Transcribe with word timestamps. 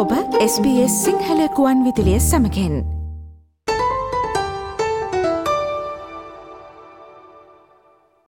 ඔබ 0.00 0.12
SBS 0.42 0.92
සිංහල 1.04 1.40
කුවන් 1.56 1.78
විදිලිය 1.86 2.18
සමකෙන් 2.26 2.74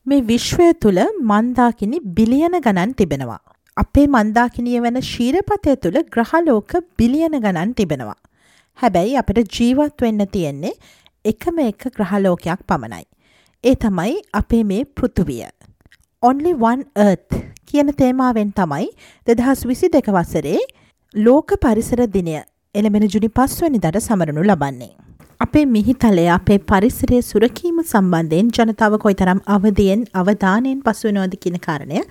මේ 0.06 0.24
විශ්වය 0.30 0.66
තුළ 0.84 1.00
මන්දාකිනි 1.32 1.98
බිලියන 2.16 2.56
ගණන් 2.64 2.94
තිබෙනවා. 3.00 3.38
අපේ 3.76 4.06
මන්දාකිනිය 4.14 4.80
වන 4.86 4.98
ශීරපතය 5.10 5.76
තුළ 5.84 6.00
ග්‍රහලෝක 6.14 6.74
බිලියන 6.98 7.36
ගණන් 7.44 7.76
තිබෙනවා. 7.80 8.18
හැබැයි 8.78 9.14
අපට 9.22 9.40
ජීවත් 9.58 10.06
වෙන්න 10.06 10.26
තියෙන්නේ 10.34 10.74
එකම 11.24 11.62
එක 11.68 11.88
ග්‍රහලෝකයක් 11.98 12.66
පමණයි. 12.66 13.06
ඒ 13.64 13.76
තමයි 13.76 14.18
අපේ 14.42 14.64
මේ 14.64 14.82
පෘතුවිය. 14.96 15.46
Only 16.22 16.54
One 16.70 16.84
Earth 17.06 17.40
කියන 17.68 17.96
තේමාවෙන් 18.02 18.52
තමයි 18.60 18.92
දෙදහස් 19.26 19.66
විසි 19.70 19.96
දෙක 19.98 20.14
වසරේ 20.18 20.58
ලෝක 21.14 21.52
පරිසර 21.56 22.00
දිනය 22.06 22.34
එළමෙන 22.74 23.04
ජුනි 23.04 23.28
පස්වනි 23.28 23.78
දට 23.78 24.00
සමරනු 24.00 24.42
ලබන්නේ. 24.42 24.90
අපේ 25.40 25.64
මිහිතලය 25.66 26.26
අපේ 26.28 26.58
පරිසරය 26.64 27.18
සුරකීම 27.20 27.78
සම්බන්ධයෙන් 27.82 28.52
ජනතාව 28.58 28.94
කොයිතරම් 28.96 29.40
අවධයෙන් 29.46 30.04
අවධානයෙන් 30.14 30.78
පසුවනෝද 30.80 31.34
කියන 31.34 31.56
කාරණය 31.58 32.04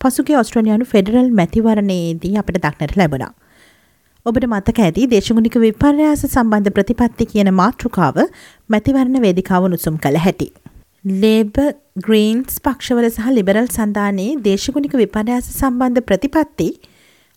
පසුගේ 0.00 0.38
ඔස්ට්‍රලයානු 0.42 0.86
ෆෙඩරල් 0.86 1.32
මැතිවරණයේදී 1.32 2.32
අපට 2.36 2.60
දක්නට 2.60 2.96
ලැබුණා. 2.96 3.32
ඔබට 4.26 4.46
මතක 4.46 4.86
ඇති 4.86 5.08
දේශගුණික 5.08 5.58
විපර්යාස 5.58 6.24
සම්බන්ධ 6.26 6.74
ප්‍රතිපත්ති 6.78 7.30
කියන 7.34 7.52
මාතෘකාව 7.54 8.22
මැතිවරණ 8.70 9.24
වේදිකාව 9.26 9.68
උණුසුම් 9.68 9.98
කළ 9.98 10.22
හැටි. 10.26 10.50
ලේබ 11.04 11.54
ග්‍රීන්ස් 12.06 12.62
පක්ෂවල 12.62 13.10
සහ 13.10 13.36
ලිබරල් 13.36 13.68
සන්ධානයේ 13.72 14.40
දේශගුණික 14.48 15.00
විපර්යාස 15.02 15.54
සම්බන්ධ 15.58 16.04
ප්‍රතිපත්ති 16.10 16.72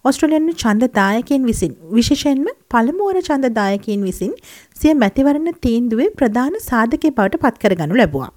ඔස්ට්‍රලයන්ු 0.07 0.53
චන්දදායකයෙන් 0.55 1.43
විසින් 1.43 1.71
විශේෂයෙන්ම 1.91 2.47
පළමුුවර 2.71 3.19
චන්දදායකයෙන් 3.27 4.01
විසින් 4.01 4.33
සිය 4.81 4.93
මැතිවරණ 4.95 5.57
තීන්දුවේ 5.61 6.09
ප්‍රධාන 6.19 6.55
සාධකය 6.67 7.09
බවට 7.09 7.41
පත්කරගනු 7.43 7.97
ලැබවා. 8.01 8.29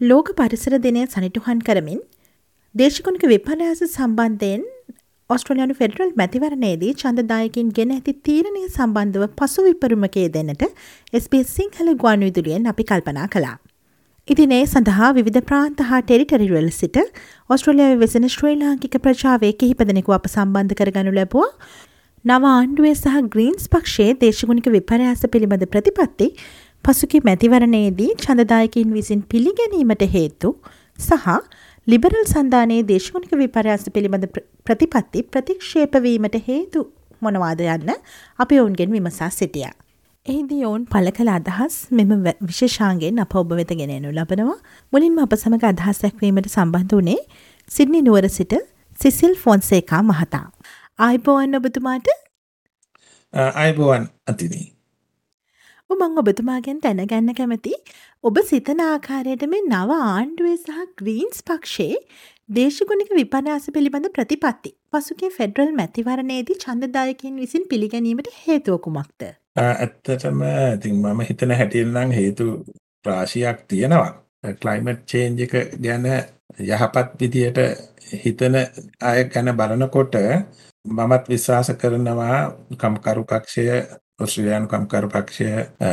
ලෝක 0.00 0.30
පරිසර 0.32 0.74
දිනය 0.78 1.04
සනිටුහන් 1.06 1.60
කරමින් 1.60 2.00
දේශකුණක 2.74 3.22
විපර්යාස 3.24 3.82
සම්බන්ධයෙන් 3.88 4.64
ඔස්ට්‍රලයානු 5.30 5.74
ෆෙඩරල් 5.74 6.10
මැතිවරණයේදී 6.14 6.92
චන්දදායකින් 6.94 7.70
ගෙන 7.78 7.94
ඇති 7.94 8.12
තීරණය 8.26 8.64
සම්බන්ධව 8.68 9.30
පසු 9.38 9.66
විපරුමකයේ 9.68 10.28
දෙන්නට 10.36 10.66
SBS 11.20 11.56
සිංහල 11.58 11.88
ගුවන් 12.02 12.26
විදුලියෙන් 12.28 12.70
අපි 12.72 12.84
කල්පනා 12.84 13.28
කළා. 13.28 13.56
ඉතින් 14.28 14.52
ඒ 14.52 14.62
සඳහා 14.64 15.08
විධ 15.16 15.40
ප්‍රාන්ත 15.48 15.80
හා 15.88 15.98
ටෙරිටරිවල් 16.02 16.68
සිට 16.76 16.96
ඔස්ට්‍රලියාව 17.50 18.00
වෙසෙන 18.00 18.24
ශ්‍රී 18.26 18.56
ලාංකික 18.62 18.96
ප්‍රජාවේ 19.04 19.52
කිහිපදනෙකු 19.60 20.14
අප 20.16 20.26
සම්බන්ධ 20.30 20.74
කරගනු 20.80 21.12
ලැබවා 21.18 21.50
නව 22.24 22.50
ආණ්ඩුවේ 22.52 22.94
සහ 22.94 23.20
ග්‍රීන්ස් 23.34 23.70
පක්ෂයේ 23.74 24.16
දේශගුණික 24.24 24.66
විපරයාස 24.68 25.22
පිළිබඳ 25.32 25.64
ප්‍රතිපත්ති 25.74 26.28
පසුකි 26.84 27.20
මැතිවරණයේදී 27.20 28.10
චඳදායකින් 28.24 28.98
විසින් 28.98 29.22
පිළිගැනීමට 29.30 30.04
හේතු 30.16 30.52
සහ 30.98 31.30
ලිබරල් 31.86 32.26
සන්ධානයේ 32.26 32.82
දේශගුණික 32.84 33.34
විපර්යාස 33.36 33.88
පිළිබඳ 33.94 34.28
ප්‍රතිපත්ති 34.66 35.26
ප්‍රතික්ෂේපවීමට 35.30 36.38
හේතු 36.50 36.86
මොනවාද 37.22 37.66
යන්න 37.68 37.98
අපි 38.38 38.62
ඔවුන්ගෙන් 38.62 38.90
විමසා 38.90 39.30
සිටිය. 39.32 39.70
එහිදී 40.26 40.62
ඔවුන් 40.68 40.84
පල 40.92 41.08
කළ 41.16 41.30
අදහස් 41.32 41.74
මෙම 41.98 42.12
විශේෂාන්ගෙන් 42.48 43.20
අප 43.24 43.34
ඔබ 43.40 43.52
වෙත 43.58 43.72
ගෙනනු 43.80 44.10
ලබනවා 44.12 44.56
මුලින්ම 44.92 45.18
අප 45.24 45.34
සමඟ 45.36 45.66
අදහස් 45.68 46.00
දැක්වීමට 46.04 46.48
සම්බන්ධ 46.50 46.94
වනේ 47.00 47.20
සිද්නි 47.70 48.00
නුවර 48.06 48.28
සිට 48.28 48.54
සිසිල් 48.98 49.34
ෆොන්සේකා 49.44 50.02
මහතා. 50.02 50.46
ආයිබෝවන් 50.98 51.60
ඔබතුමාට 51.60 52.10
අයිබෝවන් 53.56 54.08
අතිනී. 54.26 54.66
මං 55.90 56.18
ඔබතුමාගෙන් 56.18 56.82
දැනගන්න 56.82 57.32
කැමති 57.34 57.76
ඔබ 58.24 58.42
සිතන 58.50 58.84
ආකාරයට 58.86 59.46
මේ 59.48 59.64
නව 59.64 60.00
ආණ්ඩුවේ 60.08 60.58
සහ 60.58 60.84
ග්‍රීන්ස් 61.00 61.46
පක්ෂයේ 61.48 62.02
දේශගුණික 62.50 63.16
විපනාස 63.20 63.72
පිළිබඳ 63.74 64.12
ප්‍රතිපත්ති 64.16 64.76
පසුගේ 64.92 65.34
ෆෙඩරල් 65.38 65.74
මැතිවරණයේදී 65.80 66.62
චන්දදායකින් 66.64 67.42
විසින් 67.42 67.72
පිළිගැනීමට 67.72 68.36
හේතුවකුමක්ද. 68.42 69.24
ඇත්තටම 69.56 70.40
ඉතින් 70.74 70.94
මම 70.96 71.20
හිතන 71.22 71.50
හැටිල්නම් 71.52 72.10
හේතු 72.10 72.46
ප්‍රාශියක් 73.04 73.58
තියෙනවා. 73.68 74.12
ක්ලයිමට් 74.54 75.02
චේන්ජ් 75.06 75.40
එක 75.40 75.54
ගැන 75.78 76.06
යහපත් 76.60 77.08
විදියට 77.20 77.58
හිතන 78.14 78.54
අය 79.02 79.24
ගැන 79.26 79.48
බලනකොට 79.52 80.14
මමත් 80.84 81.24
විශ්වාස 81.28 81.70
කරනවා 81.74 82.36
කම්කරු 82.74 83.24
පක්ෂය 83.24 83.64
ඔස්ට්‍රේලියානු 84.18 84.66
කම්කරු 84.66 85.08
පක්ෂය 85.08 85.46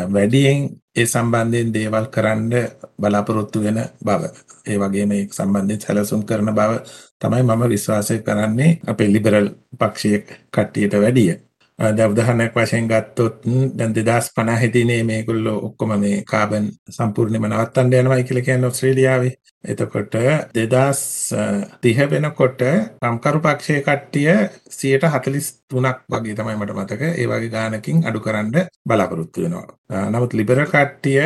වැඩියෙන් 0.09 0.59
ඒ 0.95 1.05
සම්බන්ධයෙන් 1.05 1.73
දේවල් 1.73 2.05
කරන්න 2.07 2.51
බලාපොරොත්තු 2.97 3.63
වෙන 3.63 3.79
බව. 4.01 4.21
ඒ 4.67 4.77
වගේම 4.77 5.11
ඒ 5.11 5.27
සම්බන්ධයෙන් 5.29 5.81
සැලසුම් 5.81 6.21
කරන 6.23 6.51
බව 6.51 6.71
තමයි 7.19 7.43
මම 7.43 7.63
විශ්වාසය 7.69 8.19
කරන්නේ 8.19 8.71
අපේ 8.87 9.07
ලිබරල් 9.07 9.47
පක්ෂයේ 9.79 10.19
කට්ටියට 10.51 10.93
වැඩිය. 10.95 11.33
දැන් 11.79 12.11
උදාහරණයක් 12.11 12.55
වශයෙන් 12.55 12.87
ගත්තොත් 12.87 13.45
දැන් 13.77 13.93
2050 13.93 14.73
දී 14.73 15.03
මේගොල්ලෝ 15.03 15.57
ඔක්කොම 15.67 15.93
මේ 15.99 16.23
කාබන් 16.31 16.67
සම්පූර්ණයෙන්ම 16.89 17.47
නවත්තන්න 17.49 17.93
යනවායි 17.93 18.23
කියලා 18.23 18.43
කියන්නේ 18.43 18.67
ඕස්ට්‍රේලියාවේ. 18.67 19.33
එතකොට 19.63 20.15
2030 20.53 22.07
වෙනකොට 22.11 22.61
කම්කරු 23.01 23.39
පක්ෂයේ 23.39 23.81
කට්ටිය 23.81 24.33
143ක් 24.69 25.99
වගේ 26.13 26.35
තමයි 26.35 26.55
මට 26.57 26.75
මතක. 26.75 27.01
ඒ 27.13 27.27
වගේ 27.27 27.53
ගානකින් 27.55 28.03
අඩු 28.07 28.19
කරන්න 28.19 28.57
බලාපොරොත්තු 28.85 29.43
වෙනවා. 29.43 30.09
නමුත් 30.09 30.33
ලිබරල් 30.33 30.67
කට්ටිය 30.67 31.21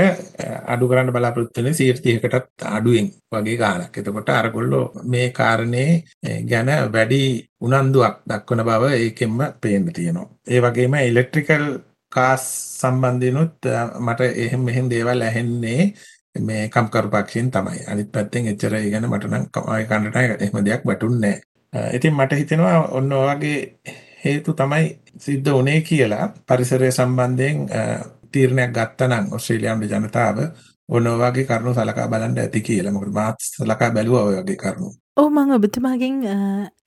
අඩු 0.68 0.90
කරන්න 0.90 1.12
බලාපොරොත්තු 1.12 1.58
වෙන්නේ 1.58 1.74
130කටත් 1.76 2.68
අඩුවෙන් 2.70 3.10
වගේ 3.34 3.58
ගානක්. 3.58 3.98
එතකොට 3.98 4.30
අරගොල්ලෝ 4.32 4.86
මේ 5.06 5.28
කාරණේ 5.32 5.90
ගැන 6.52 6.70
වැඩි 6.94 7.22
උනන්දුවක් 7.62 8.16
දක්වන 8.30 8.66
බව 8.70 8.84
ඒකෙන්ම 8.96 9.38
පේන්න 9.62 9.94
තියෙනවා. 9.94 10.30
ඒ 10.48 10.60
වගේම 10.62 10.94
ඉලෙක්ට්‍රිකල් 11.02 11.66
කාස් 12.12 12.44
සම්බන්ධිනුත් 12.82 13.68
මට 14.00 14.22
එහෙම 14.44 14.62
මෙහෙම 14.68 14.86
දේවල් 14.90 15.22
ඇහෙන්නේ 15.22 15.82
මේ 16.40 16.70
කම්කරු 16.70 17.10
පක්ෂයෙන් 17.10 17.52
තමයි. 17.52 17.84
අනිත් 17.88 18.12
පැත්තෙන් 18.12 18.48
එච්චර 18.54 18.76
ඒ 18.76 18.90
ගැන 18.92 19.10
මට 19.10 19.32
නම් 19.32 19.46
කමයි 19.54 19.86
කන්නට 19.86 20.42
එහෙම 20.42 20.66
දෙයක් 20.66 20.86
වැටුන්නේ 20.86 21.36
නැහැ. 21.74 21.96
ඉතින් 21.96 22.14
මට 22.14 22.40
හිතෙනවා 22.42 22.78
ඔන්න 22.92 23.14
ඔයගේ 23.14 23.58
හේතු 24.26 24.54
තමයි 24.54 24.86
සිද්ධ 25.26 25.52
වුණේ 25.52 25.82
කියලා 25.82 26.28
පරිසරය 26.48 26.92
සම්බන්ධයෙන් 26.92 27.68
තීරණයක් 28.32 28.72
ගත්තා 28.78 29.08
නම් 29.08 29.34
ඕස්ට්‍රේලියානු 29.34 29.92
ජනතාව 29.94 30.40
ඔන්න 30.90 31.08
ඔයගේ 31.08 31.46
කරුණු 31.50 31.74
සලකා 31.74 32.08
බලන්න 32.08 32.40
ඇති 32.44 32.62
කියලා. 32.62 32.94
මොකද 32.94 33.14
මාත් 33.20 33.48
සලකා 33.48 33.92
බැලුවා 33.92 34.24
ඔය 34.24 34.36
වගේ 34.42 34.60
කරුණු. 34.64 34.92
ඔව් 35.18 35.30
මම 35.32 35.52
ඔබතුමාගෙන් 35.58 36.20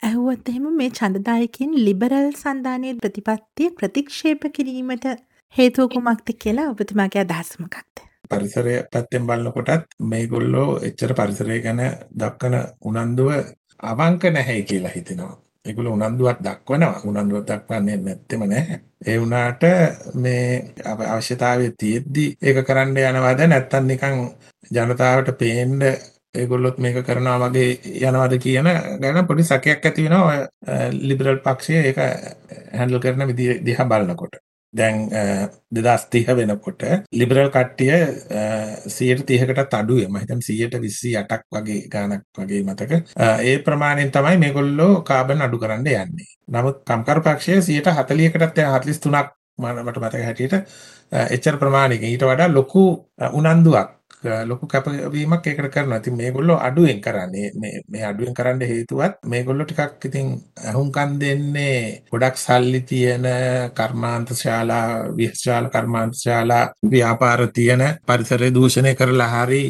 ඇහුවත් 0.09 0.49
එහෙම 0.51 0.69
මේ 0.83 0.91
ඡන්දදායකින් 0.99 1.73
ලිබරල් 1.87 2.31
සන්ධානයේ 2.43 2.95
ප්‍රතිපත්තිය 3.03 3.71
ප්‍රතික්ෂේප 3.81 4.47
කිරීමට 4.59 5.11
හේතුව 5.57 5.91
කුමක්ද 5.95 6.33
කියලා 6.45 6.71
ඔබතුමාගේ 6.75 7.27
අදහස 7.27 7.59
මොකක්ද? 7.65 8.10
පරිසරය 8.31 8.75
පැත්තෙන් 8.93 9.27
බලනකොටත් 9.27 9.97
මේගොල්ලෝ 10.11 10.69
එච්චර 10.89 11.15
පරිසරය 11.15 11.61
ගැන 11.63 11.81
දක්වන 12.15 12.57
උනන්දුව 12.83 13.31
අවංක 13.83 14.23
නැහැ 14.31 14.63
කියලා 14.63 14.97
හිතෙනවා. 14.97 15.37
ඒගොල්ලෝ 15.65 15.95
උනන්දුවක් 15.95 16.39
දක්වනවා. 16.41 17.01
උනන්දුවක් 17.05 17.45
දක්වන්නේ 17.47 17.97
නැත්තෙම 17.99 18.43
නැහැ. 18.45 18.81
ඒ 19.07 19.17
වුණාට 19.21 19.63
මේ 20.17 20.75
අවශ්‍යතාවය 21.09 21.67
තියෙද්දි 21.79 22.25
ඒක 22.43 22.59
කරන්න 22.67 22.97
යනවද 23.03 23.43
නැත්තම් 23.47 23.85
නිකන් 23.87 24.17
ජනතාවට 24.71 25.31
පේන්න 25.39 25.77
ඒගොල්ලොත් 26.35 26.79
මේක 26.79 26.99
කරනවා 27.07 27.39
වගේ 27.45 27.71
යනවද 28.03 28.35
කියන 28.39 28.69
ගැන 29.03 29.27
පොඩි 29.27 29.45
සැකයක් 29.45 29.87
ඇති 29.87 30.07
වෙනවා 30.07 30.39
ලිබරල් 31.03 31.41
පක්ෂය 31.47 31.75
ඒක 31.81 31.99
හැන්ඩල් 32.75 33.03
කරන 33.05 33.27
විදිහ 33.27 33.59
දිහා 33.63 33.87
බලනකොට. 33.87 34.35
දැන් 34.73 34.97
දෙදස් 35.77 36.05
තිහ 36.13 36.27
වෙනකොට 36.39 36.83
ලිබරල් 37.13 37.51
කට්ටිය 37.51 37.93
සියයට 38.89 39.27
තිහකටත් 39.27 39.75
අඩුවේ 39.75 40.09
මහිතන් 40.09 40.43
සියයට 40.49 40.77
විස්සි 40.85 41.17
අටක් 41.17 41.45
වගේ 41.51 41.89
ගානක් 41.89 42.25
වගේ 42.39 42.63
මතක. 42.63 43.03
ඒ 43.43 43.59
ප්‍රමාණයෙන් 43.67 44.11
තමයි 44.11 44.39
මේගොල්ලෝ 44.45 45.03
කාබන් 45.03 45.43
අඩු 45.43 45.59
කරන්න 45.59 45.87
යන්නේ. 45.97 46.31
නමුත් 46.49 46.83
කම්කර 46.87 47.21
පක්ෂය 47.27 47.61
සියයට 47.63 47.93
හතලියකටත් 47.99 48.59
යන 48.59 48.73
හතලිස් 48.75 49.01
තුනක් 49.01 49.37
මට 49.59 49.99
මතක 49.99 50.25
හැටියට 50.27 50.55
එච්චර 51.13 51.57
ප්‍රමාණයක 51.63 52.03
ඊට 52.03 52.25
වඩා 52.25 52.49
ලොකු 52.49 52.85
උනන්දුවක් 53.33 53.89
ලොකු 54.23 54.67
කැපවීමක් 54.67 55.47
ඒකට 55.47 55.71
කරනවා. 55.71 55.99
ඉතින් 55.99 56.17
මේගොල්ලෝ 56.17 56.59
අඩුවෙන් 56.59 57.01
කරන්නේ 57.01 57.51
මේ 57.55 57.81
මේ 57.89 58.05
අඩුවෙන් 58.05 58.35
කරන්න 58.35 58.61
හේතුවත් 58.63 59.15
මේගොල්ලෝ 59.25 59.65
ටිකක් 59.65 60.05
ඉතින් 60.05 60.27
අහුම්කම් 60.65 61.13
දෙන්නේ 61.21 62.03
ගොඩක් 62.11 62.37
සල්ලි 62.37 62.81
තියෙන 62.83 63.25
කර්මාන්ත 63.75 64.29
ශාලා 64.35 64.87
විශ්ශාල 65.17 65.71
කර්මාන්ත 65.71 66.15
ශාලා 66.15 66.65
ව්‍යාපාර 66.85 67.47
තියෙන 67.49 67.83
පරිසරය 68.07 68.51
දූෂණය 68.51 68.95
කරලා 68.95 69.31
හරි 69.35 69.65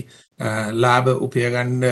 ලාභ 0.74 1.08
උපය 1.20 1.40
ගන්න 1.46 1.82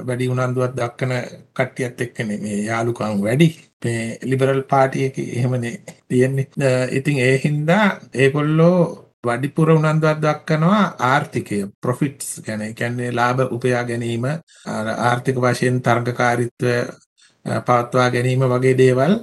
වැඩි 0.00 0.28
උනන්දුවක් 0.28 0.76
දක්වන 0.76 1.12
කට්ටියත් 1.54 2.00
එක්කනේ 2.00 2.38
මේ 2.38 2.64
යාළුකම් 2.64 3.22
වැඩි. 3.22 3.48
මේ 3.84 4.18
ලිබරල් 4.22 4.62
පාර්ටි 4.62 5.04
එකේ 5.04 5.32
එහෙමනේ 5.36 5.74
තියෙන්නේ. 6.08 6.88
ඉතින් 6.90 7.18
ඒ 7.18 7.36
හින්දා 7.38 7.86
ඒගොල්ලෝ 8.14 9.07
වැඩිපුර 9.24 9.68
උනන්දුවක් 9.70 10.20
දක්වනවා 10.20 10.82
ආර්ථිකය 11.02 11.58
ප්‍රොෆිට්ස් 11.76 12.40
ගැන. 12.40 12.62
ඒ 12.62 12.72
කියන්නේ 12.72 13.10
ලාභ 13.10 13.52
උපයා 13.52 13.82
ගැනීම 13.84 14.24
ආර්ථික 15.00 15.36
වශයෙන් 15.36 15.76
තරඟකාරීත්වය 15.80 16.74
පවත්වා 17.60 18.08
ගැනීම 18.10 18.42
වගේ 18.44 18.76
දේවල් 18.76 19.14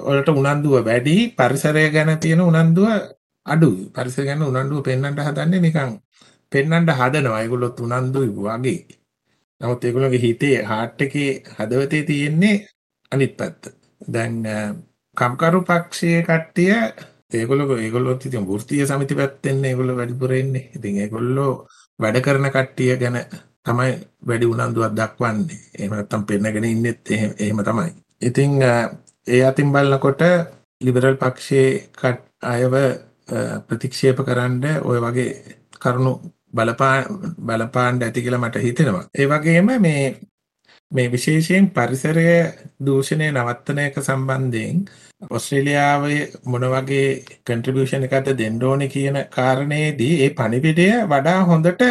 වලට 0.00 0.28
උනන්දුව 0.30 0.76
වැඩි 0.82 1.16
පරිසරය 1.32 1.84
ගැන 1.90 2.18
තියෙන 2.18 2.40
උනන්දුව 2.42 2.88
අඩුයි. 3.46 3.90
පරිසරය 3.90 4.24
ගැන 4.24 4.42
උනන්දුව 4.42 4.82
පෙන්වන්න 4.82 5.18
හදන්නේ 5.18 5.60
නිකන් 5.60 5.90
පෙන්වන්න 6.52 6.88
හදනවා. 6.90 7.40
ඒගොල්ලොත් 7.40 7.80
උනන්දුයි 7.80 8.30
වගේ. 8.38 8.80
නමුත් 9.60 9.84
ඒගොල්ලෝගේ 9.84 10.20
හිතේ 10.20 10.56
හાર્ට් 10.64 11.00
එකේ 11.00 11.30
හදවතේ 11.56 12.02
තියෙන්නේ 12.04 12.56
අනිත් 13.12 13.36
පැත්ත. 13.36 13.62
දැන් 14.12 14.34
කම්කරු 15.16 15.60
පක්ෂයේ 15.62 16.22
කට්ටිය 16.22 16.74
ඒගොල්ලෝ 17.32 17.76
ඒගොල්ලොත් 17.76 18.26
ඉතින් 18.26 18.46
වෘත්තීය 18.48 18.86
සමිති 18.86 19.14
පැත්තෙන් 19.14 19.64
ඒගොල්ලෝ 19.64 19.96
වැඩිපුර 19.96 20.32
ඉන්නේ. 20.32 20.70
ඉතින් 20.76 21.00
ඒගොල්ලෝ 21.02 21.52
වැඩ 21.98 22.20
කරන 22.20 22.50
කට්ටිය 22.50 22.96
ගැන 22.96 23.18
තමයි 23.64 23.92
වැඩි 24.28 24.46
උනන්දුවක් 24.46 24.94
දක්වන්නේ. 24.96 25.58
එහෙම 25.78 25.92
නැත්නම් 25.92 26.24
පෙන්නගෙන 26.24 26.64
ඉන්නෙත් 26.64 27.10
එහෙම 27.10 27.60
තමයි. 27.64 27.90
ඉතින් 28.22 28.62
ඒ 28.62 29.42
අතින් 29.44 29.72
බලනකොට 29.72 30.22
ලිබරල් 30.80 31.16
පක්ෂයේ 31.16 32.16
අයව 32.44 32.74
ප්‍රතික්ෂේප 33.68 34.24
කරන්න 34.26 34.64
ওই 34.82 34.98
වගේ 35.00 35.30
කරුණු 35.80 36.12
බලපා 36.54 36.96
බලපාන්න 37.46 38.02
ඇති 38.02 38.22
කියලා 38.22 38.40
මට 38.40 38.62
හිතෙනවා. 38.62 39.04
ඒ 39.18 39.26
වගේම 39.26 39.68
මේ 39.80 40.04
මේ 40.92 41.12
විශේෂයෙන් 41.12 41.70
පරිසරය 41.70 42.24
දූෂණය 42.84 43.28
නවත්තන 43.30 43.78
එක 43.78 44.00
සම්බන්ධයෙන් 44.02 44.78
ඔස්ට්‍රේලියාවේ 45.22 46.18
මොන 46.44 46.64
වගේ 46.72 47.06
කන්ට්‍රිබියුෂන් 47.46 48.04
එකක්ද 48.06 48.28
දෙන්න 48.38 48.58
ඕනේ 48.64 48.88
කියන 48.88 49.16
කාරණේදී 49.30 50.12
ඒ 50.24 50.28
පණිවිඩය 50.32 50.86
වඩා 51.06 51.40
හොඳට 51.44 51.82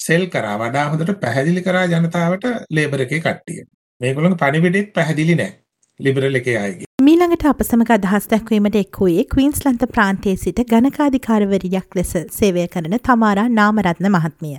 සෙල් 0.00 0.26
කරා 0.26 0.58
වඩා 0.58 0.84
හොඳට 0.90 1.10
පැහැදිලි 1.20 1.62
කරා 1.62 1.86
ජනතාවට 1.86 2.46
ලේබර් 2.70 3.02
එකේ 3.06 3.20
කට්ටිය. 3.20 3.64
මේගොල්ලන්ගේ 4.00 4.42
පණිවිඩෙත් 4.44 4.92
පැහැදිලි 4.94 5.34
නෑ. 5.34 5.52
ලිබරල් 6.00 6.40
එකේ 6.40 6.56
අයගේ. 6.58 6.88
මීළඟට 7.02 7.48
අප 7.50 7.62
සමඟ 7.62 7.92
අදහස් 7.94 8.30
දැක්වීමට 8.30 8.80
එක් 8.80 9.00
වූයේ 9.00 9.28
කවීන්ස්ලන්ත 9.32 9.84
ප්‍රාන්තයේ 9.94 10.36
සිට 10.36 10.60
ගණකාධිකාරවරියක් 10.72 12.00
ලෙස 12.00 12.12
සේවය 12.32 12.66
කරන 12.74 12.98
තමාරා 13.08 13.48
නාමරත්න 13.56 14.12
මහත්මිය. 14.16 14.58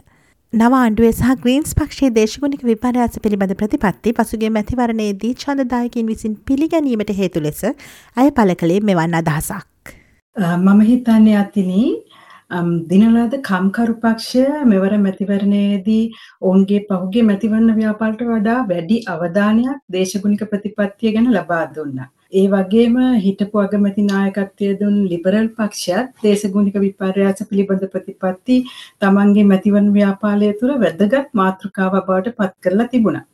නව 0.54 0.76
ආණ්ඩුවේ 0.76 1.10
සහ 1.12 1.34
ග්‍රීන්ස් 1.42 1.76
පක්ෂයේ 1.78 2.14
දේශගුණික 2.14 2.62
විපර්යාස 2.64 3.18
පිළිබඳ 3.26 3.52
ප්‍රතිපත්ති 3.54 4.14
පසුගේ 4.14 4.50
මැතිවරණයේදී 4.50 5.30
චන්දදායකින් 5.36 6.08
විසින් 6.08 6.32
පිළිගැනීමට 6.48 7.12
හේතු 7.18 7.44
ලෙස 7.44 7.62
අය 8.16 8.32
පල 8.32 8.54
කළේ 8.56 8.80
මෙවන් 8.82 9.14
අදහසක්. 9.20 9.94
මම 10.36 10.82
හිතන්නේ 10.82 11.38
අතිනී 11.38 11.90
දිනලාද 12.88 13.36
කම්කරු 13.44 13.96
පක්ෂය 14.00 14.66
මෙවර 14.66 14.98
මැතිවරණයේදී 15.00 16.04
ඔවුන්ගේ 16.42 16.82
පහුගේ 16.90 17.24
මැතිවරණ 17.24 17.76
ව්‍යාපාරට 17.76 18.24
වඩා 18.32 18.60
වැඩි 18.68 19.04
අවධානයක් 19.08 19.84
දේශගුණික 19.92 20.44
ප්‍රතිපත්තිය 20.48 21.14
ගැන 21.14 21.30
ලබා 21.32 21.66
දුන්නා. 21.76 22.10
ඒ 22.34 22.48
වගේම 22.48 22.98
හිටපු 23.22 23.62
අගමැති 23.62 24.04
නායකත්වය 24.04 24.68
දුන් 24.80 24.98
ලිබරල් 25.12 25.48
පක්ෂයත් 25.56 26.10
දේශගුණික 26.24 26.76
විපර්යාස 26.84 27.40
පිළිබඳ 27.50 27.86
ප්‍රතිපත්ති 27.94 28.58
තමන්ගේ 29.02 29.46
මැතිවරණ 29.52 29.88
ව්‍යාපාරය 29.96 30.50
තුළ 30.60 30.74
වැදගත් 30.84 31.32
මාතෘකාවක් 31.34 31.96
බවට 32.02 32.36
පත් 32.38 32.54
කරලා 32.66 32.88
තිබුණා. 32.92 33.26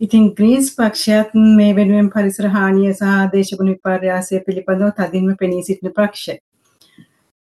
ඉතින් 0.00 0.26
ග්‍රීන්ස් 0.34 0.68
පක්ෂයත් 0.74 1.32
මේ 1.54 1.72
වෙනුවෙන් 1.72 2.10
පරිසර 2.10 2.50
හානිය 2.50 2.92
සහ 2.92 3.14
දේශගුණ 3.32 3.72
විපර්යාසය 3.72 4.42
පිළිබඳව 4.46 4.92
තදින්ම 5.00 5.32
පෙනී 5.36 5.62
සිටින 5.62 5.96
පක්ෂය. 5.98 6.36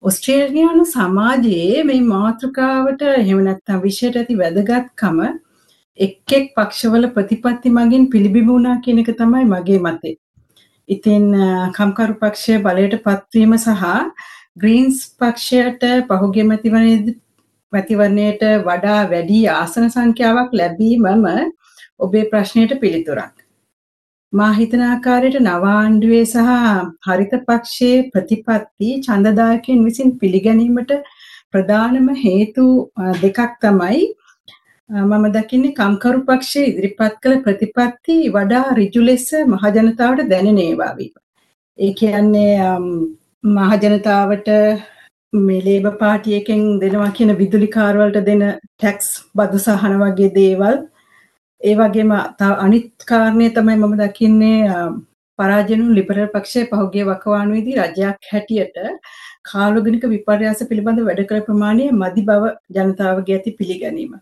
ඔස්ට්‍රේලියානු 0.05 0.87
සමාජයේ 0.93 1.81
මේ 1.85 2.03
මාතෘකාවට 2.11 3.07
එහෙම 3.15 3.43
නැත්නම් 3.49 3.83
විෂයට 3.83 4.21
ඇති 4.21 4.39
වැදගත්කම 4.43 5.25
එක් 5.99 6.37
එක් 6.39 6.55
පක්ෂවල 6.55 7.11
ප්‍රතිපත්ති 7.17 7.75
මගින් 7.77 8.07
පිළිබිඹුණා 8.11 8.79
කියන 8.85 9.05
එක 9.05 9.13
තමයි 9.17 9.45
මගේ 9.47 9.83
මතය. 9.83 10.17
ඉතින් 10.89 11.25
කම්කරු 11.77 12.19
පක්ෂය 12.21 12.59
බලයට 12.65 12.99
පත්වීම 13.05 13.55
සහ 13.57 13.87
ග්‍රීන්ස් 14.57 14.99
පක්ෂයට 15.21 15.87
පහුගිය 16.11 16.45
මැතිවරණයේදී 16.45 17.17
මැතිවරණයට 17.73 18.45
වඩා 18.67 19.01
වැඩි 19.11 19.41
ආසන 19.55 19.89
සංඛ්‍යාවක් 19.89 20.53
ලැබීමම 20.53 21.27
ඔබේ 21.99 22.29
ප්‍රශ්නයට 22.31 22.75
පිළිතුරක්. 22.81 23.35
මා 24.33 24.53
හිතන 24.53 24.85
ආකාරයට 24.85 25.39
නව 25.41 25.73
ආණ්ඩුවේ 25.73 26.25
සහ 26.25 26.53
හරිත 27.07 27.35
පක්ෂයේ 27.49 28.05
ප්‍රතිපත්ති 28.13 28.91
ඡන්දදායකයන් 29.07 29.85
විසින් 29.85 30.15
පිළිගැනීමට 30.21 30.95
ප්‍රධානම 31.53 32.09
හේතු 32.25 32.67
දෙකක් 33.23 33.59
තමයි 33.61 34.01
මම 34.91 35.25
දකින්නේ 35.33 35.75
කම්කරු 35.75 36.19
පක්ෂයේ 36.27 36.67
ඉදිරිපත් 36.71 37.15
කළ 37.23 37.39
ප්‍රතිපත්ති 37.45 38.17
වඩා 38.31 38.75
ඍජු 38.77 39.01
ලෙස 39.03 39.25
මහජනතාවට 39.53 40.29
දැනෙන 40.33 40.59
ඒවා 40.61 40.93
වීම. 40.99 41.15
ඒ 41.79 41.93
කියන්නේ 41.93 42.53
මහජනතාවට 43.45 44.51
මේ 45.33 45.65
ලේබර් 45.65 45.93
පාර්ටි 46.03 46.37
එකෙන් 46.37 46.63
දෙනවා 46.81 47.11
කියන 47.17 47.33
විදුලි 47.39 47.69
කාර් 47.69 47.95
වලට 47.97 48.23
දෙන 48.29 48.45
ටැක්ස් 48.53 49.09
බදු 49.35 49.59
සහන 49.59 49.97
වගේ 50.03 50.31
දේවල් 50.37 50.79
ඒ 51.61 51.75
වගේම 51.75 52.15
අනිත් 52.59 52.89
කාරණය 53.05 53.51
තමයි 53.51 53.77
මම 53.79 53.97
දකින්නේ 54.03 54.79
පරාජයනු 55.39 55.89
ලිබරල් 55.99 56.29
පක්ෂය 56.29 56.65
පහුගිය 56.71 57.09
වකවානුවේදී 57.11 57.77
රජයක් 57.81 58.31
හැටියට 58.31 58.79
කාලෝගනික 59.45 60.07
විපර්යාස 60.15 60.63
පිළිබඳ 60.71 61.05
වැඩ 61.09 61.27
කළ 61.27 61.45
ප්‍රමාණය 61.49 61.91
මදි 61.95 62.27
බව 62.31 62.55
ජනතාවගේ 62.77 63.39
ඇති 63.39 63.57
පිළිගැනීම. 63.59 64.15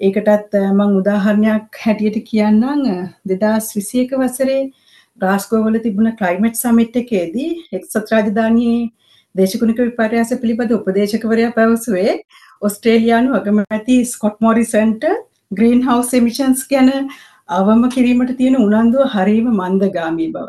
ඒකටත් 0.00 0.52
මං 0.58 0.92
උදාහරණයක් 0.98 1.78
හැටියට 1.84 2.18
කියන්නම් 2.26 2.84
2021 3.26 4.20
වසරේ 4.20 4.60
ග්ලාස්ගෝ 5.18 5.62
වල 5.64 5.78
තිබුණ 5.84 6.10
ක්ලයිමේට් 6.20 6.58
සමිට් 6.58 6.98
එකේදී 7.00 7.48
එක්සත් 7.78 8.12
රාජධානියේ 8.12 8.84
දේශගුණික 9.34 9.80
විපර්යාස 9.80 10.30
පිළිබඳ 10.42 10.74
උපදේශකවරයා 10.76 11.56
පැවසුවේ 11.56 12.14
ඔස්ට්‍රේලියානු 12.62 13.34
අගමැති 13.38 13.96
ස්කොට් 14.12 14.38
මොරිසන්ට 14.40 15.08
ග්‍රීන් 15.52 15.82
හවස් 15.88 16.12
එමිෂන්ස් 16.20 16.62
ගැන 16.70 16.92
අවම 17.50 17.82
කිරීමට 17.96 18.32
තියෙන 18.38 18.60
උනන්දුව 18.60 19.10
හරීම 19.16 19.50
මන්දගාමී 19.54 20.30
බව. 20.34 20.46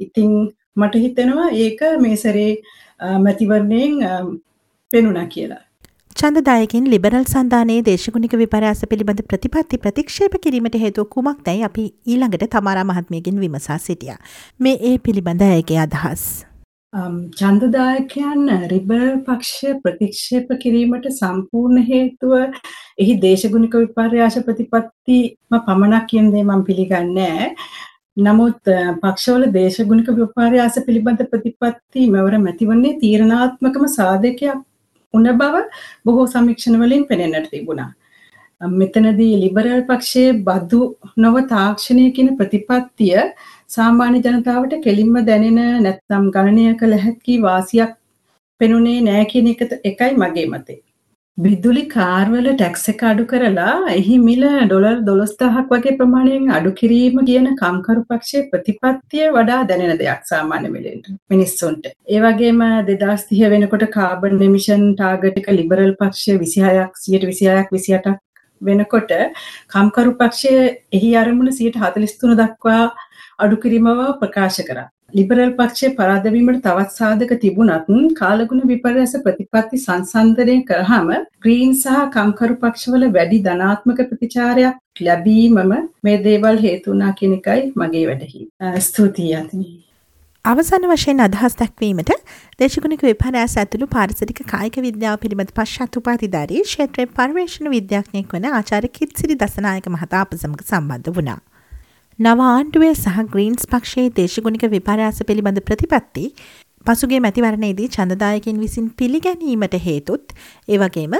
ඉතිං 0.00 0.30
මට 0.76 1.02
හිතෙනවා 1.04 1.48
ඒක 1.62 1.80
මේ 2.04 2.16
සැරේ 2.16 2.52
මැතිවරණයෙන් 3.24 3.98
පෙනුනා 4.90 5.26
කියලා. 5.26 5.64
චන්දදායකින් 6.20 6.88
ලිබරල් 6.92 7.22
සන්ධානයේ 7.24 7.82
දේශගුණික 7.84 8.34
විපරයාස 8.40 8.82
පිළිබඳ 8.88 9.20
ප්‍රතිපත්ති 9.24 9.78
ප්‍රතික්ෂේප 9.78 10.34
කිරීමට 10.44 10.76
හේතුව 10.82 11.06
කුමක් 11.14 11.38
දැයි 11.46 11.62
අපි 11.68 11.84
ඊළඟට 12.06 12.44
තමාරා 12.54 12.84
මහත්මයගෙන් 12.84 13.38
විමසා 13.44 13.78
සිටිය. 13.78 14.12
මේ 14.60 14.74
ඒ 14.82 14.92
පිළිබඳ 14.98 15.46
ඇයගේ 15.46 15.78
අදහස්. 15.78 16.24
චන්දදායකයන් 17.38 18.44
රිබර් 18.68 19.08
පක්ෂ 19.24 19.80
ප්‍රතික්ෂේප 19.82 20.54
කිරීමට 20.62 21.10
සම්පූර්ණ 21.14 21.88
හේතුව 21.88 22.36
එහි 22.98 23.18
දේශගුණික 23.26 23.80
විපර්යාස 23.80 24.40
ප්‍රතිපත්තිම 24.44 25.60
පමණක් 25.60 26.06
කියන 26.06 26.32
දේ 26.32 26.44
මම 26.44 26.64
පිළිගන්නේ 26.64 27.52
නමුත් 28.20 28.74
පක්ෂවල 29.02 29.52
දේශගුණික 29.52 30.16
විපර්යාස 30.16 30.82
පිළිබඳ 30.86 31.28
ප්‍රතිපත්ති 31.28 32.10
මෙවර 32.10 32.42
මැතිවන්නේ 32.42 32.98
තීරණාත්මකම 32.98 33.94
සාධකයක් 33.94 34.66
වුණ 35.14 35.30
බව 35.40 35.64
බොහෝ 36.04 36.26
සමීක්ෂණ 36.26 36.80
වලින් 36.82 37.06
පෙනෙන්නට 37.06 37.50
තිබුණා. 37.50 37.90
මෙතනදී 38.60 39.40
ලිබරල් 39.42 39.82
පක්ෂයේ 39.88 40.36
බදු 40.48 40.80
නොව 41.16 41.36
තාක්ෂණය 41.54 42.04
කියන 42.16 42.30
ප්‍රතිපත්තිය 42.36 43.16
සාමාන්‍ය 43.68 44.20
ජනතාවට 44.26 44.76
කෙලින්ම 44.86 45.16
දැනෙන 45.30 45.58
නැත්නම් 45.86 46.30
ගණනය 46.36 46.76
කළ 46.76 47.00
හැකි 47.06 47.40
වාසියක් 47.42 47.96
පෙනුනේ 48.60 49.00
නෑ 49.00 49.24
කියන 49.32 49.50
එක 49.52 49.66
එකයි 49.90 50.12
මගේ 50.22 50.46
මතේ. 50.46 50.80
විදුලි 51.38 51.82
කාර්වල 51.92 52.46
ටැක්ස් 52.48 52.82
එක 52.92 53.02
අඩු 53.10 53.24
කරලා 53.28 53.74
එහි 53.92 54.16
මිල 54.24 54.42
ඩොලර් 54.62 54.96
12000ක් 55.00 55.62
වගේ 55.70 55.94
ප්‍රමාණයෙන් 56.00 56.50
අඩු 56.56 56.70
කිරීම 56.80 57.20
කියන 57.28 57.46
කම්කරු 57.60 58.02
පක්ෂයේ 58.10 58.48
ප්‍රතිපත්තිය 58.50 59.28
වඩා 59.36 59.60
දැනෙන 59.70 60.00
දෙයක් 60.00 60.26
සාමාන්‍ය 60.32 60.68
මිලෙන්ට 60.74 61.06
මිනිස්සුන්ට. 61.32 61.86
ඒ 62.08 62.20
වගේම 62.24 62.60
2030 62.90 63.52
වෙනකොට 63.54 63.86
කාබන් 63.96 64.44
එමිෂන් 64.48 64.84
ටාගට් 64.92 65.40
එක 65.42 65.48
ලිබරල් 65.58 65.94
පක්ෂය 66.00 66.36
26ක් 66.36 67.04
126ක් 67.06 67.68
28ක් 67.74 68.16
වෙනකොට 68.60 69.14
කම්කරු 69.74 70.16
පක්ෂය 70.20 70.54
එහි 70.98 71.12
අරමුණ 71.22 71.52
143 71.54 72.40
දක්වා 72.42 72.82
අඩු 73.38 73.62
කිරීම 73.64 73.90
බව 73.90 74.10
ප්‍රකාශ 74.22 74.62
කරා. 74.70 74.88
ලිබරල් 75.12 75.52
පක්ෂය 75.58 75.90
පරාදවීමට 75.96 76.60
තවත් 76.62 76.96
සාධක 76.96 77.34
තිබුණත් 77.42 77.90
කාලගුණ 78.14 78.64
විපර්යාස 78.66 79.14
ප්‍රතිපත්ති 79.24 79.80
සංසන්දනය 79.80 80.56
කරාම 80.64 81.10
ග්‍රීන් 81.40 81.74
සහ 81.74 82.00
කම්කරු 82.14 82.56
පක්ෂවල 82.62 83.06
වැඩි 83.10 83.42
ධනාත්මක 83.42 84.02
ප්‍රතිචාරයක් 84.10 85.04
ලැබීමම 85.06 85.76
මේ 86.04 86.16
දේවල් 86.24 86.64
හේතු 86.64 86.90
වුණා 86.90 87.12
කියන 87.14 87.36
එකයි 87.36 87.70
මගේ 87.76 88.04
වැඩහි. 88.06 88.48
ස්තුතියි 88.80 89.36
අතිනී. 89.36 89.76
අවසාන 90.44 90.88
වශයෙන් 90.88 91.20
අදහස් 91.20 91.56
දැක්වීමට 91.56 92.12
දේශගුණික 92.60 93.02
විපරෑස 93.02 93.56
ඇතුළු 93.56 93.86
පාරිසරික 93.88 94.40
කායික 94.46 94.76
විද්‍යාව 94.80 95.18
පිළිබඳ 95.18 95.52
පශ්චත් 95.52 96.00
උපාතිධාරී 96.00 96.62
ක්ෂේත්‍රයේ 96.64 97.12
පර්යේෂණ 97.12 97.70
විද්‍යාඥයෙක් 97.70 98.34
වන 98.34 98.46
ආචාර්ය 98.52 98.88
කිත්සිරි 98.90 99.36
දසනායක 99.36 99.90
මහතා 99.90 100.22
අප 100.22 100.34
සමග 100.36 100.64
සම්බන්ධ 100.64 101.12
වුණා. 101.16 101.40
නව 102.20 102.40
ආණ්ඩුවේ 102.44 102.94
සහ 102.94 103.20
ග්‍රීන්ස් 103.26 103.62
පක්ෂයේ 103.66 104.08
දේශගුණික 104.16 104.64
විපරයාස 104.72 105.18
පිළිබඳ 105.28 105.60
ප්‍රතිපත්ති 105.68 106.24
පසුගේ 106.86 107.20
මැතිවරණයේදී 107.20 107.86
චන්දදායකින් 107.88 108.58
විසින් 108.60 108.90
පිළිගැනීමට 108.98 109.76
හේතුත් 109.84 110.34
ඒවගේම 110.68 111.14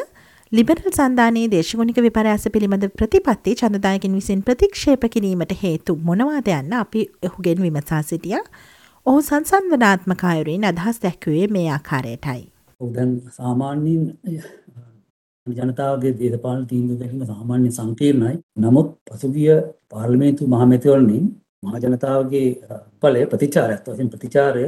ලිබරල් 0.53 0.91
සන්ධානයේ 0.91 1.47
දේශගුණික 1.49 2.01
විපරයාස 2.07 2.45
පිළිබඳ 2.49 2.85
ප්‍රතිපත්ති 2.99 3.57
චන්දදායකින් 3.63 4.13
විසින් 4.15 4.43
ප්‍රතික්ෂේප 4.43 5.07
කිරීමට 5.15 5.57
හේතු 5.63 5.97
මොනවාද 6.03 6.53
යන්න 6.53 6.77
අපි 6.81 7.07
ඔහුගෙන් 7.29 7.63
විමසා 7.63 8.03
සිටියා 8.03 8.45
ඔහු 9.07 9.23
සංසන්ධනාත්මක 9.23 10.25
අයුරින් 10.33 10.69
අදහස් 10.73 11.01
දැක්වේ 11.01 11.47
මේ 11.49 11.67
ආකාරයටයි. 11.71 12.41
දැන් 12.81 13.17
සාමාන්‍යයෙන් 13.31 14.05
ජනතාවගේ 15.47 16.13
දේශපාලන 16.15 16.67
තීන්දුව 16.67 16.99
ගැනීම 17.01 17.27
සාමාන්‍ය 17.27 17.71
සංකීර්ණයි. 17.71 18.35
නමුත් 18.57 18.89
පසුගිය 19.07 19.55
පාර්ලිමේන්තු 19.89 20.47
මහමැතිවරණින් 20.47 21.25
මහ 21.63 21.75
ජනතාවගේ 21.85 22.49
ඵලය 23.01 23.23
ප්‍රතිචාරයක් 23.27 23.81
වශයෙන් 23.87 24.09
ප්‍රතිචාරය 24.09 24.65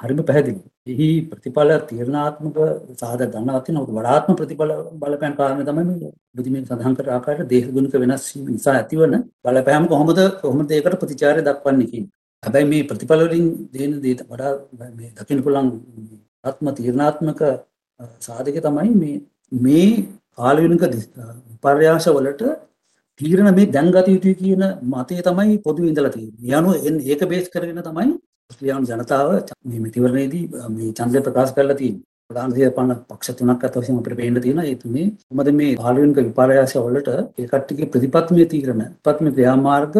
හරිම 0.00 0.20
පැහැදිලි. 0.20 0.60
එහි 0.86 1.08
ප්‍රතිඵල 1.30 1.70
තීරණාත්මක 1.90 2.56
සාධක 3.00 3.30
ගන්නවා 3.34 3.60
තියෙන 3.60 3.80
වඩාත්ම 3.90 4.38
ප්‍රතිඵල 4.40 4.72
බලපෑම් 4.94 5.34
කාරණේ 5.40 5.66
තමයි 5.68 5.84
මේ 5.90 6.10
බුදුමින් 6.36 6.64
සඳහන් 6.68 6.96
කර 6.98 7.10
ආකාරයට 7.10 7.50
දේශගුණික 7.52 7.94
වෙනස් 8.02 8.24
වීම 8.30 8.48
නිසා 8.56 8.74
ඇතිවන 8.74 9.14
බලපෑම 9.44 9.84
කොහොමද 9.92 10.20
කොහොමද 10.42 10.70
ඒකට 10.70 10.98
ප්‍රතිචාරය 11.02 11.40
දක්වන්නේ 11.48 11.90
කියන්නේ. 11.92 12.12
හැබැයි 12.42 12.70
මේ 12.72 12.88
ප්‍රතිඵල 12.90 13.22
වලින් 13.26 13.46
දෙන 13.74 13.92
දේට 14.04 14.26
වඩා 14.30 14.52
මේ 14.98 15.10
දකින්න 15.18 15.44
පුළුවන් 15.44 15.70
ආත්ම 16.44 16.66
තීරණාත්මක 16.78 17.40
සාධකය 18.20 18.60
තමයි 18.60 18.92
මේ 18.96 19.16
මේ 19.56 19.88
කාලවිනික 20.32 20.84
විපර්යාස 21.50 22.06
වලට 22.08 22.42
තීරණ 23.20 23.54
මේ 23.54 23.66
දැන් 23.68 23.90
ගත 23.90 24.08
යුතුයි 24.08 24.34
කියන 24.34 24.62
මතය 24.84 25.20
තමයි 25.22 25.58
පොදු 25.58 25.84
ඉඳලා 25.84 26.10
තියෙන්නේ. 26.10 26.40
මේ 26.40 26.54
අනුව 26.54 26.72
ඒක 27.04 27.22
බේස් 27.28 27.46
කරගෙන 27.48 27.82
තමයි 27.82 28.14
ශ්‍රීලංක 28.50 28.88
ජනතාව 28.90 29.28
මේ 29.64 29.80
මැතිවරණයේදී 29.80 30.44
මේ 30.70 30.90
ඡන්දය 30.92 31.20
ප්‍රකාශ 31.20 31.54
කරලා 31.54 31.76
තියෙන්නේ. 31.76 32.04
ප්‍රධාන 32.30 32.52
දේශපාලන 32.52 32.92
පක්ෂ 33.08 33.36
තුනක් 33.38 33.64
අතර 33.64 33.80
වශයෙන් 33.80 34.00
අපිට 34.00 34.16
පේන්න 34.16 34.40
තියෙනවා 34.40 34.66
ඒ 34.66 34.76
තුනේ 34.76 35.06
මොකද 35.30 35.50
මේ 35.52 35.72
කාලවිනික 35.76 36.18
විපර්යාස 36.20 36.74
වලට 36.78 37.10
ඒ 37.38 37.46
කට්ටියගේ 37.46 37.90
ප්‍රතිපත්තිමය 37.92 38.46
තීරණ 38.46 38.82
ප්‍රතිපත්තිමය 39.02 39.30
ක්‍රියාමාර්ග 39.36 39.94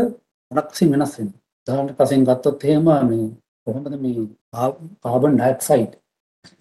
මොනක්සින් 0.50 0.88
වෙනස් 0.92 1.14
වෙනවා. 1.18 1.40
උදාහරණයක් 1.66 2.00
වශයෙන් 2.00 2.24
ගත්තොත් 2.24 2.64
එහෙම 2.64 2.88
මේ 3.10 3.26
කොහොමද 3.66 3.94
මේ 3.98 4.26
කාබන් 5.04 5.36
ඩයොක්සයිඩ් 5.36 5.92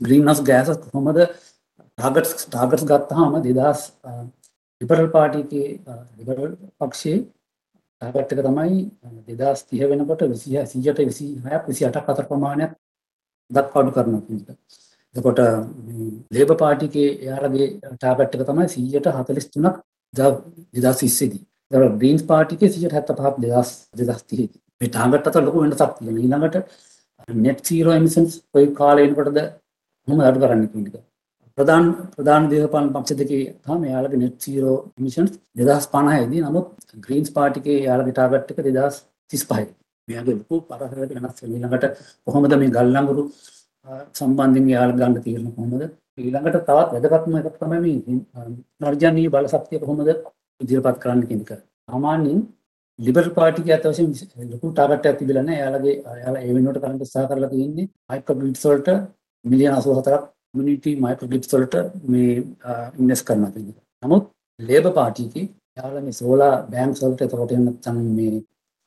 ග්‍රීන්හවුස් 0.02 0.40
ගෑසස් 0.50 0.78
කොහොමද 0.84 1.20
ටාගට්ස් 1.98 2.46
ටාගට්ස් 2.50 2.86
ගත්තාම 2.90 3.34
2000 3.36 3.84
ලිබරල් 4.82 5.10
පාර්ටි 5.16 5.42
එකේ 5.46 5.68
ලිබරල් 6.20 6.54
පක්ෂයේ 6.80 7.20
ටාගට් 8.02 8.34
එක 8.36 8.42
තමයි 8.48 8.80
2030 9.28 9.92
වෙනකොට 9.92 10.24
100ට 10.28 11.06
26ක් 11.10 11.62
28ක් 11.68 12.08
අතර 12.14 12.26
ප්‍රමාණයක් 12.32 12.74
දක්වාඩු 13.52 13.96
කරනවා 13.98 14.24
කියන 14.26 14.40
එක. 14.42 14.58
එතකොට 15.16 15.40
ලේබර් 16.36 16.58
පාර්ටි 16.64 16.90
එකේ 16.92 17.10
එයාලගේ 17.26 17.68
ටාගට් 17.94 18.36
එක 18.36 18.44
තමයි 18.50 18.68
143ක් 18.74 19.76
2020 20.14 21.32
දී. 21.32 21.44
ඒතකොට 21.72 21.98
ග්‍රීන්ස් 22.02 22.26
පාර්ටි 22.34 22.58
එකේ 22.58 22.72
175ක් 22.74 23.36
2030 23.46 24.38
දී. 24.40 24.50
මේ 24.82 24.92
ටාගට් 24.98 25.32
අතර 25.32 25.46
ලොකු 25.48 25.64
වෙනසක් 25.64 25.96
තියෙනවා. 25.98 26.22
ඊළඟට 26.26 26.56
net 27.46 27.66
zero 27.70 27.92
emissions 28.00 28.42
කොයි 28.54 28.68
කාලේ 28.82 29.10
එනකොටද 29.10 29.42
මොනවද 30.08 30.30
අඩු 30.30 30.40
කරන්න 30.44 30.70
කියන 30.74 30.88
එක. 30.92 31.02
ප්‍රධාන 31.58 31.86
ප්‍රධාන 32.14 32.50
දේශපාලන 32.52 32.90
පක්ෂ 32.96 33.18
දෙකේ 33.22 33.42
තමයි 33.66 33.90
යාළගේ 33.94 34.22
net 34.24 34.36
zero 34.46 34.72
emissions 35.00 35.32
2050 35.62 36.32
දී 36.32 36.44
නමුත් 36.46 36.68
ග්‍රීන්ස් 37.06 37.30
පාර්ටි 37.36 37.60
එකේ 37.64 37.78
යාළගේ 37.88 38.16
ටාගට් 38.18 38.54
එක 38.54 38.60
2035. 38.60 39.68
මෙයාගේ 40.08 40.36
ලොකු 40.40 40.56
පරතරයක් 40.70 40.98
වෙනස් 40.98 41.12
වෙනවා. 41.12 41.34
ඊළඟට 41.50 41.86
කොහොමද 42.28 42.56
මේ 42.62 42.74
ගල් 42.78 42.90
ලඟුරු 42.96 43.24
සම්බන්ධයෙන් 44.20 44.72
යාළ 44.76 44.96
ගන්න 45.00 45.22
තීරණ 45.28 45.54
කොහොමද? 45.58 45.84
ඊළඟට 46.20 46.60
තවත් 46.60 47.06
වැදගත්ම 47.06 47.38
එකක් 47.40 47.58
තමයි 47.62 47.80
මේ 47.86 48.18
නර්ජනීය 48.84 49.30
බල 49.36 49.48
ශක්තිය 49.54 49.84
කොහොමද 49.86 50.12
ඉදිරිපත් 50.62 51.00
කරන්න 51.04 51.24
කියන 51.30 51.42
එක. 51.46 51.52
සාමාන්‍යයෙන් 51.90 52.44
ලිබරල් 53.00 53.32
පාටික 53.40 53.74
අත 53.78 53.90
වශයෙන් 53.92 54.12
ලොකු 54.54 54.66
ටාගට් 54.72 55.10
එකක් 55.10 55.20
තිබිලා 55.22 55.48
නැහැ. 55.48 55.62
එයාලගේ 55.62 55.96
එයාලා 56.18 56.46
ඒ 56.46 56.54
වෙනුවට 56.58 56.84
කරන්න 56.84 57.04
උත්සාහ 57.06 57.28
කරලා 57.32 57.54
තියෙන්නේ 57.56 57.88
මයික්‍රෝ 58.10 58.40
ග්‍රිඩ්ස් 58.40 58.66
වලට 58.70 58.90
මිලියන 59.46 59.76
84ක් 59.78 60.33
කමියුනිටි 60.54 60.92
මයික්‍රෝ 61.04 61.30
ග්‍රිඩ්ස් 61.30 61.52
වලට 61.54 61.76
මේ 62.14 62.34
ඉන්වෙස්ට් 63.00 63.26
කරනවා 63.28 63.52
කියන්නේ. 63.52 63.82
නමුත් 64.04 64.26
ලේබර් 64.60 64.92
පාටිකේ 64.98 65.46
එයාලා 65.78 66.04
මේ 66.08 66.18
සෝලාර් 66.22 66.56
බෑන්ක්ස් 66.74 67.02
වලට 67.04 67.26
එතකොට 67.28 67.54
නැත්නම් 67.60 67.98
මේ 68.18 68.34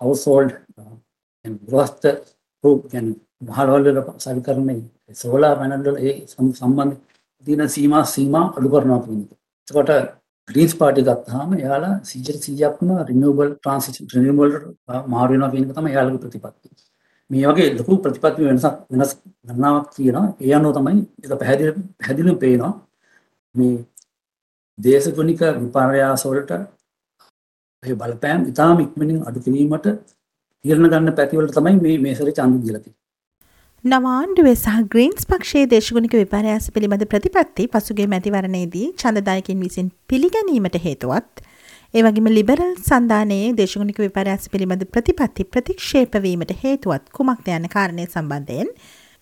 හවුස් 0.01 0.23
හෝල්ඩ් 0.31 0.53
ගෘහස්ත 1.69 2.05
රූප 2.65 2.87
කියන්නේ 2.93 3.17
මහලවල් 3.49 3.89
වල 3.89 3.99
සවිකරන්නේ 4.25 4.79
සෝලාර් 5.23 5.55
පැනල් 5.61 5.83
වල 5.87 5.99
ඒ 6.07 6.15
සම්බන්ධ 6.61 6.95
තියෙන 7.45 7.75
සීමා 7.77 8.05
සීමා 8.15 8.45
අඩු 8.57 8.73
කරනවා 8.75 9.01
කියන්නේ. 9.05 9.37
එතකොට 9.69 9.93
ග්‍රීන්ස් 10.49 10.75
පාටි 10.81 11.07
ගත්තාම 11.09 11.51
එයාලා 11.61 11.95
100%ක්ම 12.11 12.91
රිනියුවබල් 13.11 13.51
ට්‍රාන්සිෂන් 13.55 14.13
රිනියුවබල් 14.15 14.53
මාරු 15.15 15.33
වෙනවා 15.33 15.53
කියන 15.55 15.65
එක 15.67 15.75
තමයි 15.79 15.95
එයාලගේ 15.95 16.23
ප්‍රතිපත්තිය. 16.25 16.86
මේ 17.31 17.47
වගේ 17.49 17.69
ලොකු 17.79 17.99
ප්‍රතිපත්ති 18.03 18.49
වෙනසක් 18.49 18.75
වෙනස් 18.91 19.13
ගණනාවක් 19.47 19.87
තියෙනවා. 19.95 20.27
ඒ 20.41 20.53
අනුව 20.59 20.73
තමයි 20.77 21.01
ඒක 21.23 21.33
පැහැදිලි 21.41 21.73
පැහැදිලිව 21.99 22.37
පේනවා 22.43 22.73
මේ 23.55 23.77
දේශගුණික 24.79 25.41
විපර්යාස 25.63 26.25
වලට 26.27 26.53
ඒ 27.83 27.95
බලපෑම් 27.95 28.47
ඉතාම 28.53 28.85
ඉක්මනින් 28.85 29.19
අඩු 29.29 29.45
කිරීමට 29.47 29.89
තීරණ 30.65 30.93
ගන්න 30.93 31.17
පැතිවලට 31.19 31.59
තමයි 31.59 31.83
මේ 31.83 31.99
මේ 32.05 32.15
සැරේ 32.19 32.37
ඡන්ද 32.39 32.63
දීලා 32.63 32.83
තියෙන්නේ. 32.85 33.03
නවාන්ඩුවේ 33.85 34.57
සහ 34.57 34.79
ග්‍රීන්ස් 34.93 35.29
පක්ෂයේ 35.31 35.67
දේශගුණික 35.73 36.15
විපරයාස 36.15 36.65
පිළිබඳ 36.75 37.05
ප්‍රතිපත්ති 37.13 37.69
පසුගේ 37.75 38.09
මැතිවරණයේදී 38.13 38.87
චඳදායකින් 39.03 39.61
විසින් 39.65 39.93
පිළිගැනීමට 40.09 40.79
හේතුවත් 40.87 41.46
ඒවගේම 41.95 42.29
ලිබරල් 42.29 42.63
සන්ධානයේ 42.83 43.53
දේශගුණික 43.59 43.99
විපරයාස 43.99 44.49
පිළිබඳ 44.53 44.83
ප්‍රතිපත්ති 44.95 45.45
ප්‍රතික්ෂේපවීමට 45.47 46.53
හේතුවත් 46.63 47.05
කුමක්ද 47.13 47.47
යන 47.53 47.69
කාරණය 47.69 48.07
සම්බන්ධයෙන් 48.07 48.73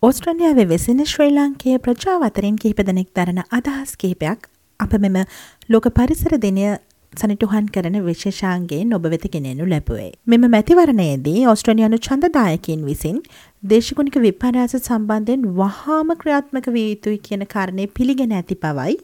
ඕස්ට්‍රලියාවේ 0.02 0.66
වෙසෙන 0.70 1.04
ශ්‍රී 1.04 1.30
ලංකයේ 1.32 1.82
ප්‍රජාව 1.84 2.24
අතරින් 2.28 2.56
කිහිප 2.56 2.80
දෙනෙක් 2.88 3.10
දරන 3.12 3.44
අදහස් 3.58 3.92
කිහිපයක් 3.96 4.48
අප 4.80 4.96
මෙම 4.98 5.20
ලෝක 5.68 5.88
පරිසර 5.98 6.34
දිනය 6.38 6.64
සනිටුහන් 7.12 7.66
කරන 7.68 7.98
විශේෂාන්ගේ 8.06 8.80
නොබ 8.86 9.04
වෙත 9.06 9.26
ගෙනෙනු 9.34 9.66
ලැබුවේ. 9.66 10.10
මෙම 10.26 10.46
මැතිවරණයේදී 10.50 11.46
ඔස්ට්‍රනියනු 11.46 12.00
චන්දදායකින් 12.06 12.82
විසින් 12.84 13.20
දේශගුණික 13.62 14.16
විපරාස 14.24 14.74
සම්බන්ධයෙන් 14.80 15.44
වහාම 15.60 16.10
ක්‍රියාත්මක 16.22 16.66
විය 16.74 16.86
යුතුයි 16.88 17.20
කියන 17.28 17.46
කාරණය 17.54 17.86
පිළිගෙන 17.98 18.34
ඇති 18.34 18.56
පවයි 18.56 18.96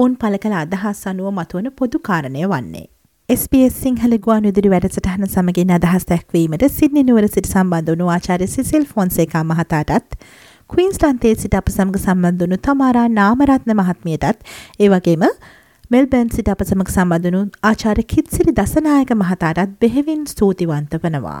ඔවුන් 0.00 0.12
පළ 0.16 0.36
කළ 0.42 0.56
අදහස් 0.56 1.00
අනුව 1.10 1.28
මතුවන 1.36 1.66
පොදු 1.78 1.98
කාරණය 2.08 2.44
වන්නේ. 2.46 2.86
SBS 3.28 3.74
සිංහල 3.82 4.14
ගුවන් 4.18 4.46
විදුලි 4.48 4.70
වැඩසටහන 4.72 5.26
සමගින් 5.26 5.72
අදහස් 5.76 6.06
දැක්වීමට 6.10 6.64
සිද්නි 6.76 7.02
නුවර 7.08 7.26
සිට 7.28 7.48
සම්බන්ධ 7.50 7.90
වුණු 7.90 8.06
ආචාර්ය 8.08 8.48
සිසිල් 8.48 8.86
ෆොන්සේකා 8.92 9.42
මහතාටත් 9.44 10.16
ක්වීන්ස්ටන්තේ 10.70 11.34
සිට 11.36 11.56
අප 11.60 11.68
සමග 11.68 12.00
සම්බන්ධ 12.00 12.42
වුණු 12.42 12.58
තමාරා 12.68 13.06
නාමරත්න 13.10 13.74
මහත්මියටත් 13.74 14.50
ඒ 14.80 14.88
වගේම 14.88 15.24
මෙල්බැන් 15.90 16.28
සිට 16.30 16.50
අප 16.54 16.64
සමග 16.64 16.88
සම්බඳනු 16.90 17.42
ආචාර 17.64 18.00
කිත්සිරි 18.12 18.56
දසනායක 18.58 19.14
මහතාටත් 19.22 19.78
බෙහෙවින් 19.80 20.22
ස්තුතිවන්ත 20.26 21.00
වනවා. 21.02 21.40